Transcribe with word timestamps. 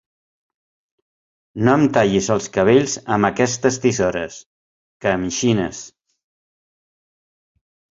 No 1.67 1.75
em 1.81 1.85
tallis 1.99 2.31
els 2.37 2.49
cabells 2.57 2.97
amb 3.17 3.31
aquestes 3.31 3.79
tisores, 3.87 4.41
que 5.07 5.17
em 5.23 5.31
xines. 5.45 5.87